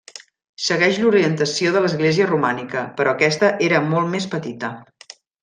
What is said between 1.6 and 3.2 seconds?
de l'església romànica, però